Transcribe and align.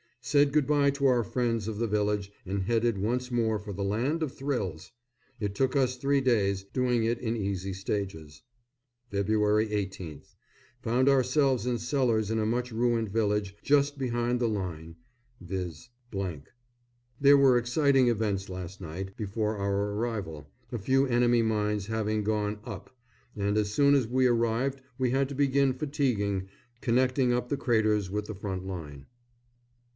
_Said 0.23 0.51
good 0.51 0.65
bye 0.67 0.89
to 0.91 1.05
our 1.07 1.23
friends 1.23 1.67
of 1.67 1.77
the 1.77 1.87
village 1.87 2.31
and 2.45 2.63
headed 2.63 2.97
once 2.97 3.31
more 3.31 3.57
for 3.59 3.73
the 3.73 3.83
Land 3.83 4.21
of 4.23 4.33
Thrills. 4.35 4.91
It 5.39 5.53
took 5.55 5.75
us 5.75 5.95
three 5.95 6.21
days, 6.21 6.63
doing 6.63 7.03
it 7.03 7.17
in 7.19 7.35
easy 7.35 7.73
stages. 7.73 8.41
Feb. 9.11 9.25
18th. 9.27 10.35
Found 10.81 11.09
ourselves 11.09 11.65
in 11.67 11.77
cellars 11.77 12.31
in 12.31 12.39
a 12.39 12.45
much 12.47 12.71
ruined 12.71 13.09
village 13.09 13.55
just 13.63 13.97
behind 13.99 14.39
the 14.39 14.47
line, 14.47 14.95
viz.. 15.39 15.89
There 17.19 17.37
were 17.37 17.57
exciting 17.57 18.07
events 18.07 18.47
last 18.47 18.79
night, 18.79 19.15
before 19.17 19.57
our 19.57 19.91
arrival, 19.91 20.49
a 20.71 20.79
few 20.79 21.05
enemy 21.07 21.41
mines 21.41 21.87
having 21.87 22.23
gone 22.23 22.59
"up," 22.63 22.95
and 23.35 23.57
as 23.57 23.71
soon 23.71 23.93
as 23.95 24.07
we 24.07 24.25
arrived 24.27 24.81
we 24.97 25.11
had 25.11 25.29
to 25.29 25.35
begin 25.35 25.73
fatiguing, 25.73 26.47
connecting 26.79 27.33
up 27.33 27.49
the 27.49 27.57
craters 27.57 28.09
with 28.09 28.25
the 28.25 28.35
front 28.35 28.65
line. 28.65 29.05